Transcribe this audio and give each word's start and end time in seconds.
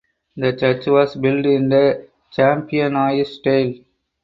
The 0.35 0.53
church 0.53 0.87
was 0.87 1.15
built 1.15 1.45
in 1.45 1.69
the 1.69 2.07
"Champenois" 2.33 3.23
style. 3.23 3.75